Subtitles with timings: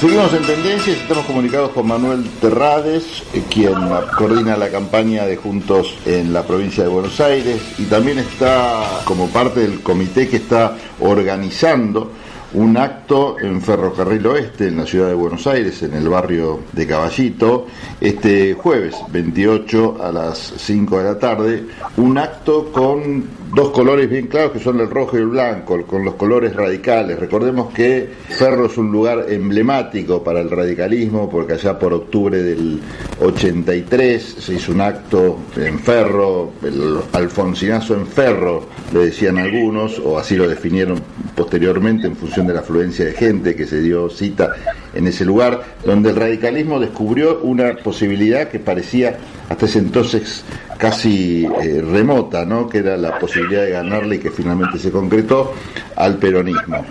[0.00, 3.72] Seguimos en tendencias, estamos comunicados con Manuel Terrades, eh, quien
[4.18, 9.28] coordina la campaña de Juntos en la provincia de Buenos Aires y también está como
[9.28, 12.12] parte del comité que está organizando
[12.52, 16.86] un acto en Ferrocarril Oeste, en la ciudad de Buenos Aires, en el barrio de
[16.86, 17.66] Caballito,
[18.00, 21.64] este jueves 28 a las 5 de la tarde,
[21.96, 26.04] un acto con dos colores bien claros que son el rojo y el blanco, con
[26.04, 27.18] los colores radicales.
[27.18, 32.80] Recordemos que Ferro es un lugar emblemático para el radicalismo, porque allá por octubre del
[33.20, 40.18] 83 se hizo un acto en Ferro, el alfonsinazo en Ferro, le decían algunos, o
[40.18, 41.00] así lo definieron
[41.34, 44.52] posteriormente en función de la afluencia de gente que se dio cita
[44.96, 50.44] en ese lugar, donde el radicalismo descubrió una posibilidad que parecía hasta ese entonces
[50.78, 52.68] casi eh, remota, ¿no?
[52.68, 55.52] que era la posibilidad de ganarle y que finalmente se concretó
[55.96, 56.84] al peronismo.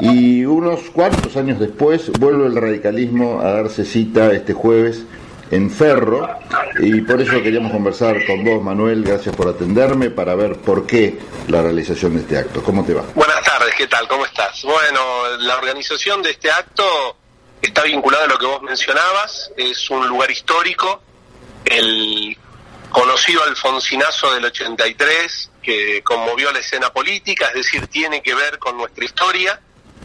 [0.00, 5.04] Y unos cuantos años después vuelve el radicalismo a darse cita este jueves
[5.50, 6.28] en Ferro
[6.80, 11.18] y por eso queríamos conversar con vos, Manuel, gracias por atenderme, para ver por qué
[11.48, 12.62] la realización de este acto.
[12.62, 13.04] ¿Cómo te va?
[13.14, 14.08] Buenas tardes, ¿qué tal?
[14.08, 14.62] ¿Cómo estás?
[14.64, 15.00] Bueno,
[15.38, 17.16] la organización de este acto
[17.64, 21.02] está vinculada a lo que vos mencionabas, es un lugar histórico,
[21.64, 22.36] el
[22.90, 28.76] conocido Alfonsinazo del 83, que conmovió la escena política, es decir, tiene que ver con
[28.76, 29.60] nuestra historia,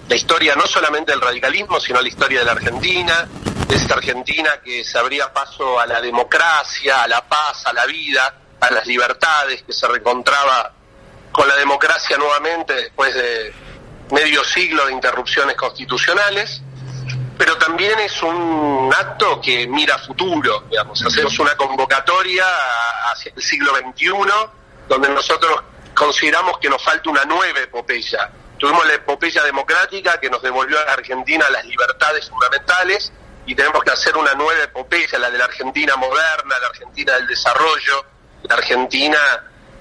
[0.08, 3.28] la historia no solamente del radicalismo, sino la historia de la Argentina,
[3.68, 7.86] de esta Argentina que se abría paso a la democracia, a la paz, a la
[7.86, 10.74] vida, a las libertades, que se reencontraba
[11.32, 13.54] con la democracia nuevamente después de
[14.12, 16.64] medio siglo de interrupciones constitucionales
[17.40, 22.44] pero también es un acto que mira futuro, digamos, hacemos una convocatoria
[23.09, 24.12] hacia el siglo XXI,
[24.90, 25.64] donde nosotros
[25.96, 28.30] consideramos que nos falta una nueva epopeya.
[28.58, 33.13] Tuvimos la epopeya democrática que nos devolvió a la Argentina las libertades fundamentales
[33.46, 37.28] y tenemos que hacer una nueva epopeya, la de la Argentina moderna, la Argentina del
[37.28, 38.06] desarrollo,
[38.44, 39.18] la Argentina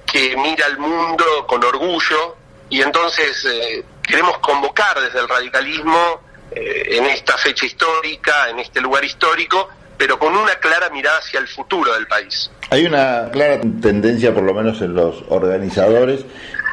[0.05, 2.37] que mira al mundo con orgullo
[2.69, 8.81] y entonces eh, queremos convocar desde el radicalismo eh, en esta fecha histórica, en este
[8.81, 12.49] lugar histórico, pero con una clara mirada hacia el futuro del país.
[12.69, 16.25] Hay una clara tendencia, por lo menos en los organizadores,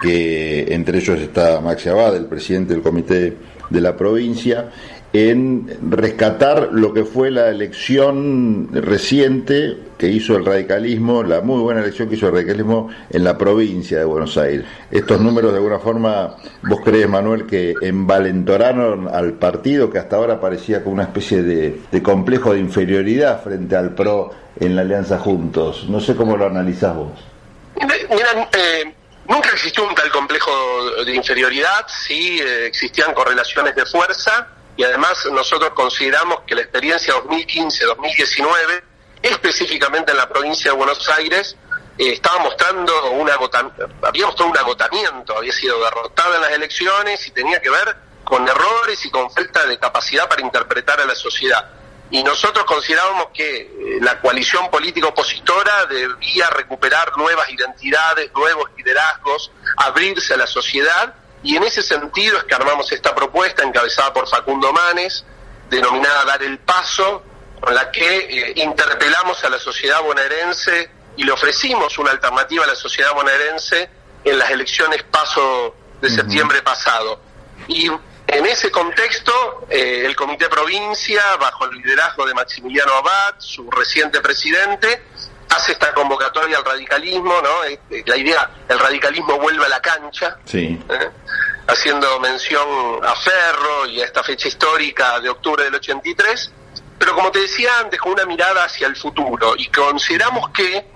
[0.03, 3.37] que entre ellos está Maxi Abad, el presidente del comité
[3.71, 4.71] de la provincia,
[5.13, 11.81] en rescatar lo que fue la elección reciente que hizo el radicalismo, la muy buena
[11.81, 14.67] elección que hizo el radicalismo en la provincia de Buenos Aires.
[14.91, 16.37] Estos números, de alguna forma,
[16.69, 22.03] vos crees, Manuel, que envalentoraron al partido que hasta ahora parecía como una especie de,
[22.03, 24.31] complejo de inferioridad frente al PRO
[24.61, 25.87] en la Alianza Juntos.
[25.89, 27.13] No sé cómo lo analizás vos.
[27.81, 28.95] Eh,
[29.29, 35.27] nunca existió un tal complejo de inferioridad, sí eh, existían correlaciones de fuerza y además
[35.33, 38.83] nosotros consideramos que la experiencia 2015-2019,
[39.23, 41.57] específicamente en la provincia de Buenos Aires,
[41.99, 47.27] eh, estaba mostrando un agotamiento, había mostrado un agotamiento, había sido derrotada en las elecciones
[47.27, 51.15] y tenía que ver con errores y con falta de capacidad para interpretar a la
[51.15, 51.71] sociedad.
[52.11, 59.51] Y nosotros considerábamos que eh, la coalición política opositora debía recuperar nuevas identidades, nuevos liderazgos,
[59.77, 64.29] abrirse a la sociedad y en ese sentido es que armamos esta propuesta encabezada por
[64.29, 65.25] Facundo Manes,
[65.71, 67.23] denominada Dar el Paso,
[67.61, 72.67] con la que eh, interpelamos a la sociedad bonaerense y le ofrecimos una alternativa a
[72.67, 73.89] la sociedad bonaerense
[74.25, 77.21] en las elecciones paso de septiembre pasado.
[77.69, 77.91] Y
[78.27, 84.21] en ese contexto, eh, el Comité Provincia, bajo el liderazgo de Maximiliano Abad, su reciente
[84.21, 85.03] presidente,
[85.49, 87.65] hace esta convocatoria al radicalismo, ¿no?
[87.65, 90.79] Eh, la idea, el radicalismo vuelve a la cancha, sí.
[90.89, 91.11] ¿eh?
[91.69, 96.53] haciendo mención a Ferro y a esta fecha histórica de octubre del 83,
[96.99, 100.96] pero como te decía antes, con una mirada hacia el futuro, y consideramos que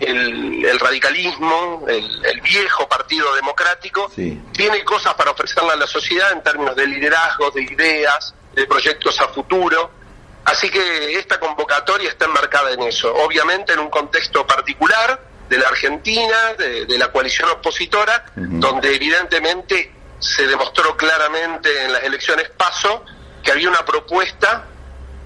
[0.00, 4.10] el, radicalismo, el, viejo partido democrático,
[4.52, 9.20] tiene cosas para ofrecerle a la sociedad en términos de liderazgo, de ideas, de proyectos
[9.20, 10.02] a futuro,
[10.44, 15.68] Así que esta convocatoria está enmarcada en eso, obviamente en un contexto particular de la
[15.68, 23.04] Argentina, de, la coalición opositora, donde evidentemente se demostró claramente en las elecciones PASO
[23.42, 24.66] que había una propuesta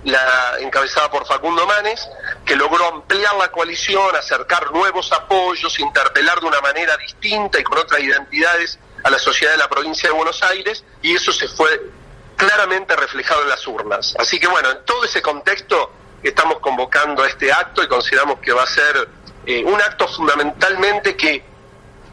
[0.06, 2.08] la encabezada por Facundo Manes,
[2.44, 7.76] que logró ampliar la coalición, acercar nuevos apoyos, interpelar de una manera distinta y con
[7.78, 11.90] otras identidades a la sociedad de la provincia de Buenos Aires, y eso se fue
[12.36, 14.14] claramente reflejado en las urnas.
[14.16, 15.90] Así que bueno, en todo ese contexto
[16.22, 19.08] estamos convocando a este acto y consideramos que va a ser
[19.44, 21.44] eh, un acto fundamentalmente que,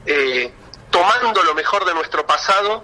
[0.08, 0.52] eh,
[0.90, 2.84] tomando lo mejor de nuestro pasado,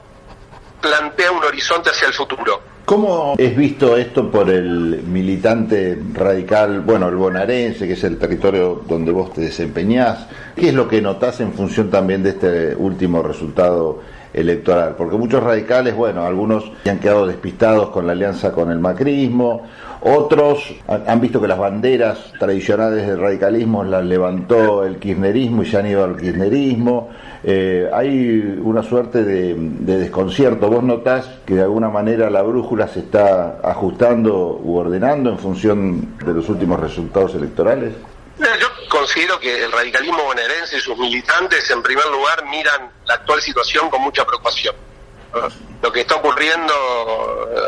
[0.79, 2.68] plantea un horizonte hacia el futuro.
[2.89, 8.81] ¿Cómo es visto esto por el militante radical, bueno, el bonaerense, que es el territorio
[8.87, 10.25] donde vos te desempeñás?
[10.55, 13.99] ¿Qué es lo que notás en función también de este último resultado
[14.33, 14.95] electoral?
[14.97, 19.63] Porque muchos radicales, bueno, algunos han quedado despistados con la alianza con el macrismo,
[20.01, 25.77] otros han visto que las banderas tradicionales del radicalismo las levantó el kirchnerismo y se
[25.77, 27.09] han ido al kirchnerismo.
[27.43, 30.69] Eh, hay una suerte de, desconcierto.
[30.69, 36.15] ¿Vos notás que de alguna manera la brújula se está ajustando u ordenando en función
[36.25, 37.93] de los últimos resultados electorales?
[38.89, 43.89] Considero que el radicalismo bonaerense y sus militantes, en primer lugar, miran la actual situación
[43.89, 44.75] con mucha preocupación.
[45.81, 46.73] Lo que está ocurriendo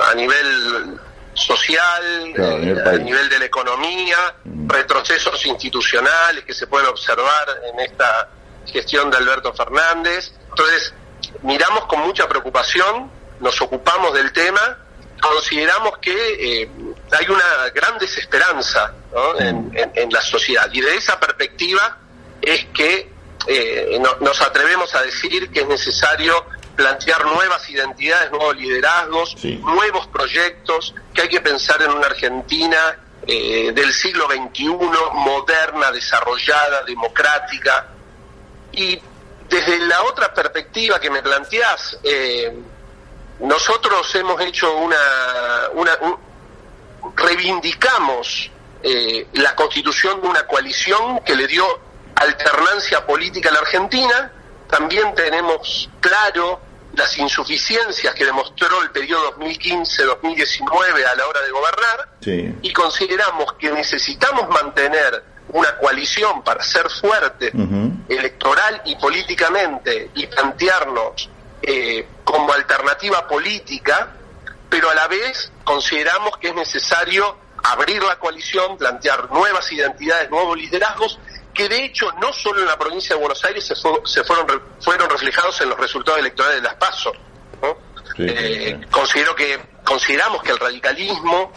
[0.09, 0.99] a nivel
[1.33, 4.69] social, eh, a nivel de la economía, mm.
[4.69, 8.29] retrocesos institucionales que se pueden observar en esta
[8.65, 10.33] gestión de Alberto Fernández.
[10.49, 10.93] Entonces,
[11.43, 13.09] miramos con mucha preocupación,
[13.39, 14.77] nos ocupamos del tema,
[15.21, 16.69] consideramos que eh,
[17.11, 19.77] hay una gran desesperanza mm.
[19.95, 21.97] en, la sociedad y de esa perspectiva
[22.41, 23.11] es que
[23.47, 26.45] eh, nos atrevemos a decir que es necesario
[26.75, 32.97] plantear nuevas identidades, nuevos liderazgos, nuevos proyectos, que hay que pensar en una Argentina
[33.27, 34.67] eh, del siglo XXI,
[35.13, 37.87] moderna, desarrollada, democrática.
[38.71, 38.99] Y
[39.49, 41.99] desde la otra perspectiva que me planteás,
[43.41, 44.97] nosotros hemos hecho una...
[45.73, 45.97] una
[47.15, 48.51] reivindicamos
[48.83, 51.65] eh, la constitución de una coalición que le dio
[52.15, 54.31] alternancia política a la Argentina,
[54.67, 56.61] también tenemos claro
[56.95, 62.57] las insuficiencias que demostró el periodo 2015-2019 a la hora de gobernar.
[62.61, 67.51] Y consideramos que necesitamos mantener una coalición para ser fuerte
[68.09, 71.29] electoral y políticamente y plantearnos
[71.61, 74.13] eh, como alternativa política,
[74.69, 80.57] pero a la vez consideramos que es necesario abrir la coalición, plantear nuevas identidades, nuevos
[80.57, 81.19] liderazgos
[81.53, 85.59] que de hecho no solo en la provincia de Buenos Aires se, fueron, fueron reflejados
[85.61, 87.11] en los resultados electorales de las PASO.
[88.17, 91.51] Eh, considero que consideramos que el radicalismo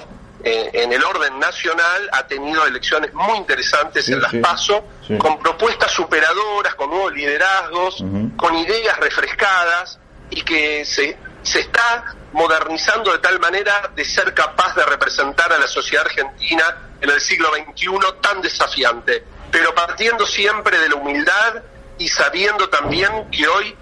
[0.44, 4.84] eh, en el orden nacional ha tenido elecciones muy interesantes en las PASO,
[5.18, 8.04] con propuestas superadoras, con nuevos liderazgos,
[8.36, 9.98] con ideas refrescadas
[10.28, 15.58] y que se, se está modernizando de tal manera de ser capaz de representar a
[15.58, 16.64] la sociedad argentina
[17.00, 17.88] en el siglo XXI
[18.20, 19.24] tan desafiante.
[19.50, 21.62] Pero partiendo siempre de la humildad
[21.96, 23.76] y sabiendo también que hoy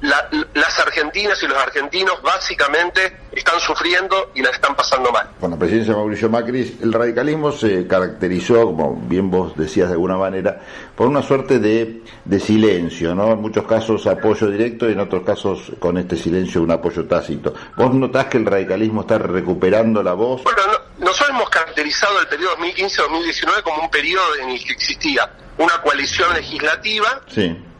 [0.00, 5.30] las argentinas y los argentinos básicamente están sufriendo y la están pasando mal.
[5.40, 9.94] Con la presidencia de Mauricio Macri, el radicalismo se caracterizó, como bien vos decías de
[9.94, 10.60] alguna manera,
[10.94, 13.32] por una suerte de, de silencio, ¿no?
[13.32, 17.54] En muchos casos apoyo directo y en otros casos con este silencio un apoyo tácito.
[17.76, 20.42] ¿Vos notás que el radicalismo está recuperando la voz?
[20.44, 20.60] Bueno,
[20.98, 26.32] nosotros hemos caracterizado el periodo 2015-2019 como un periodo en el que existía una coalición
[26.34, 27.22] legislativa,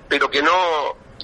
[0.08, 0.50] pero que no,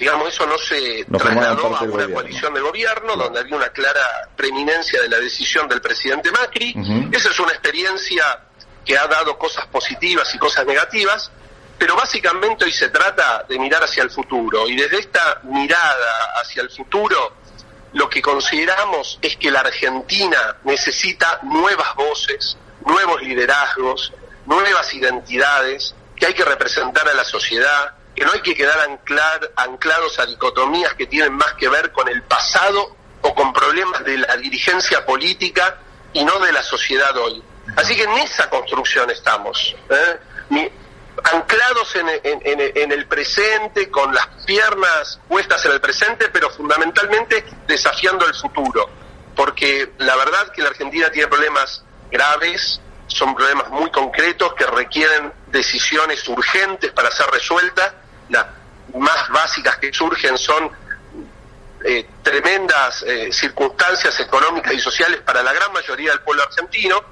[0.01, 5.03] digamos, eso no se trasladó a una coalición de gobierno, donde había una clara preeminencia
[5.03, 6.75] de la decisión del presidente Macri.
[7.13, 8.25] Esa es una experiencia
[8.83, 11.31] que ha dado cosas positivas y cosas negativas,
[11.79, 16.63] pero básicamente hoy se trata de mirar hacia el futuro, y desde esta mirada hacia
[16.63, 17.37] el futuro,
[17.93, 24.15] lo que consideramos es que la Argentina necesita nuevas voces, nuevos liderazgos,
[24.47, 28.79] nuevas identidades que hay que representar a la sociedad, que no hay que quedar
[29.57, 34.19] anclados a dicotomías que tienen más que ver con el pasado o con problemas de
[34.19, 35.79] la dirigencia política
[36.13, 37.43] y no de la sociedad hoy.
[37.77, 39.75] Así que en esa construcción estamos.
[39.89, 40.71] ¿eh?
[41.33, 48.35] anclados en, el presente, con las piernas puestas en el presente, pero fundamentalmente desafiando el
[48.35, 48.87] futuro.
[49.35, 55.33] Porque la verdad que la Argentina tiene problemas graves, son problemas muy concretos que requieren
[55.47, 57.95] decisiones urgentes para ser resueltas.
[58.31, 58.47] Las
[58.95, 60.71] más básicas que surgen son
[61.85, 67.03] eh, tremendas eh, circunstancias económicas y sociales para la gran mayoría del pueblo argentino,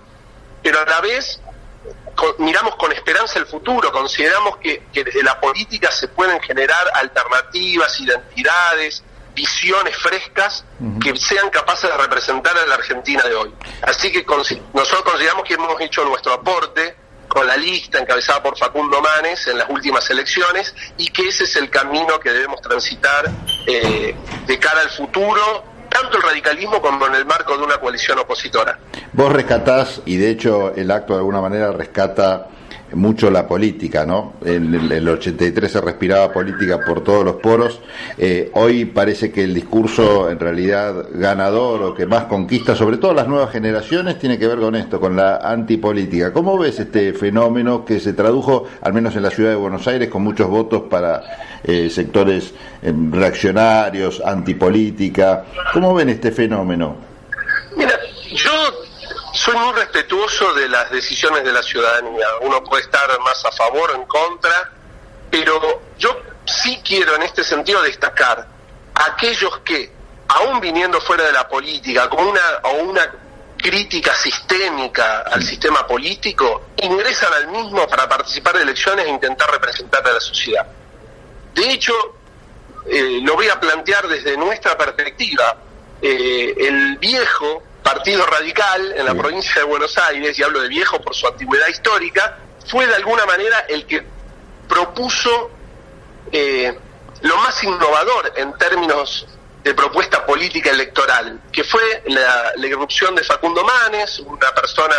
[0.62, 1.40] pero a la vez
[2.38, 9.02] miramos con esperanza el futuro, consideramos que, desde la política se pueden generar alternativas, identidades,
[9.34, 10.64] visiones frescas
[11.00, 13.54] que sean capaces de representar a la Argentina de hoy.
[13.82, 14.24] Así que
[14.74, 16.96] nosotros consideramos que hemos hecho nuestro aporte
[17.28, 21.56] con la lista encabezada por Facundo Manes en las últimas elecciones y que ese es
[21.56, 23.30] el camino que debemos transitar
[23.66, 24.14] eh,
[24.46, 28.78] de cara al futuro tanto el radicalismo como en el marco de una coalición opositora.
[29.12, 32.48] Vos rescatás, y de hecho el acto de alguna manera rescata
[32.94, 34.34] mucho la política, ¿no?
[34.44, 37.80] En el, 83 se respiraba política por todos los poros.
[38.16, 43.14] Eh, hoy parece que el discurso en realidad ganador o que más conquista, sobre todo
[43.14, 46.32] las nuevas generaciones, tiene que ver con esto, con la antipolítica.
[46.32, 50.08] ¿Cómo ves este fenómeno que se tradujo, al menos en la ciudad de Buenos Aires,
[50.08, 51.22] con muchos votos para
[51.64, 55.44] eh, sectores eh, reaccionarios, antipolítica?
[55.72, 56.96] ¿Cómo ven este fenómeno?
[57.76, 57.92] Mira,
[58.34, 58.50] yo
[59.48, 62.26] soy muy respetuoso de las decisiones de la ciudadanía.
[62.42, 64.70] Uno puede estar más a favor o en contra,
[65.30, 68.46] pero yo sí quiero en este sentido destacar
[68.94, 69.90] a aquellos que,
[70.28, 73.10] aún viniendo fuera de la política, con una, o una
[73.56, 80.06] crítica sistémica al sistema político, ingresan al mismo para participar de elecciones e intentar representar
[80.06, 80.66] a la sociedad.
[81.54, 81.94] De hecho,
[82.86, 85.56] eh, lo voy a plantear desde nuestra perspectiva.
[86.02, 91.00] Eh, el viejo Partido Radical en la provincia de Buenos Aires, y hablo de viejo
[91.00, 94.04] por su antigüedad histórica, fue de alguna manera el que
[94.68, 95.50] propuso
[96.30, 96.78] eh,
[97.22, 99.26] lo más innovador en términos
[99.64, 104.94] de propuesta política electoral, que fue la, irrupción de Facundo Manes, una persona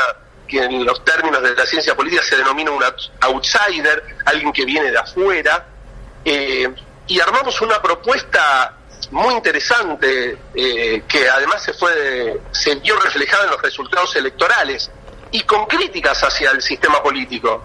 [0.48, 2.84] que en los términos de la ciencia política se denomina un
[3.22, 5.63] outsider, alguien que viene de afuera,
[6.25, 6.74] eh,
[7.05, 8.78] y armamos una propuesta
[9.11, 14.91] muy interesante eh, que además se fue se vio reflejada en los resultados electorales
[15.31, 17.63] y con críticas hacia el sistema político.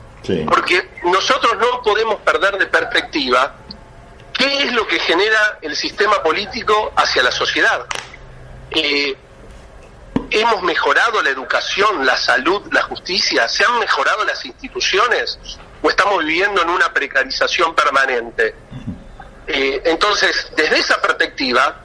[0.49, 3.57] Porque nosotros no podemos perder de perspectiva
[4.33, 7.85] qué es lo que genera el sistema político hacia la sociedad.
[8.71, 9.15] Eh,
[10.31, 15.39] hemos mejorado la educación la salud la justicia se han mejorado las instituciones
[15.83, 18.55] o estamos viviendo en una precarización permanente
[19.47, 21.83] eh, entonces, desde esa perspectiva,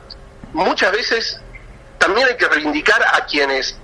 [0.53, 1.39] muchas veces
[1.97, 3.77] también hay que reivindicar a quienes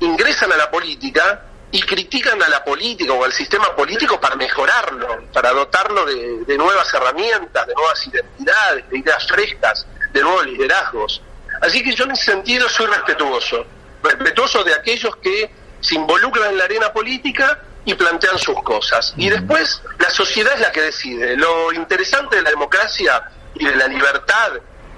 [0.00, 5.24] ingresan a la política y critican a la política o al sistema político para mejorarlo,
[5.32, 11.22] para dotarlo de, nuevas herramientas, de nuevas identidades, de ideas frescas, de nuevos liderazgos.
[11.62, 13.64] Así que yo en ese sentido soy respetuoso,
[14.02, 19.12] respetuoso de aquellos que se involucran en la arena política y plantean sus cosas.
[19.16, 21.36] Y después la sociedad es la que decide.
[21.36, 24.52] Lo interesante de la democracia y de la libertad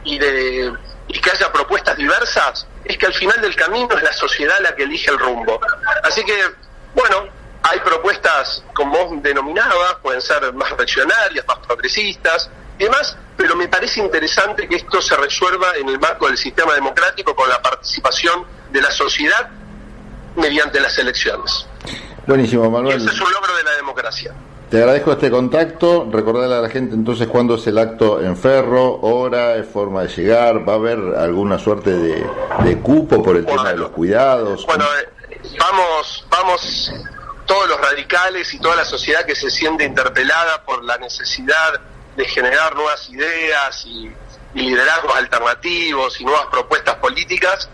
[0.05, 0.73] y de
[1.09, 4.75] y que haya propuestas diversas es que al final del camino es la sociedad la
[4.75, 5.61] que elige el rumbo.
[6.03, 6.35] Así que,
[6.95, 7.29] bueno,
[7.63, 13.69] hay propuestas, como vos denominabas, pueden ser más reaccionarias, más progresistas y demás, pero me
[13.69, 18.47] parece interesante que esto se resuelva en el marco del sistema democrático con la participación
[18.71, 19.49] de la sociedad
[20.37, 21.67] mediante las elecciones.
[22.27, 22.97] Buenísimo, Manuel.
[22.97, 24.35] ese es un logro de la democracia.
[24.71, 26.09] Te agradezco este contacto.
[26.11, 30.69] Recordarle a la gente entonces cuándo es el acto en Ferro, hora, forma de llegar.
[30.69, 34.65] ¿Va a haber alguna suerte de, cupo por el tema de los cuidados?
[34.67, 36.93] Bueno, eh, vamos, vamos
[37.47, 41.81] todos los radicales y toda la sociedad que se siente interpelada por la necesidad
[42.17, 44.11] de generar nuevas ideas y
[44.55, 47.69] liderazgos alternativos y nuevas propuestas políticas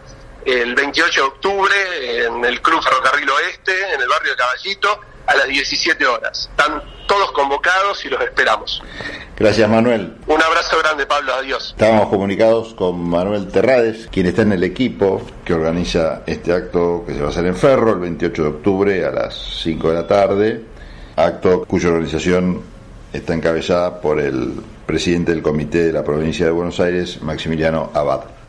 [0.44, 5.36] el 28 de octubre en el Club Ferrocarril Oeste, en el barrio de Caballito, a
[5.36, 6.50] las 17 horas.
[6.50, 8.82] Están todos convocados y los esperamos.
[9.36, 10.16] Gracias, Manuel.
[10.26, 11.32] Un abrazo grande, Pablo.
[11.34, 11.70] Adiós.
[11.70, 17.14] Estábamos comunicados con Manuel Terrades, quien está en el equipo que organiza este acto que
[17.14, 20.06] se va a hacer en Ferro el 28 de octubre a las 5 de la
[20.06, 20.64] tarde.
[21.16, 22.62] Acto cuya organización
[23.12, 24.54] está encabezada por el
[24.86, 28.39] presidente del comité de la provincia de Buenos Aires, Maximiliano Abad.